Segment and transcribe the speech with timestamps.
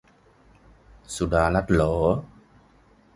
[1.15, 1.95] สุดารัตน์เหรอ